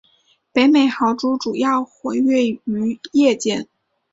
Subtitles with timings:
[0.51, 2.59] 北美豪猪主要活跃于
[3.11, 3.67] 夜间。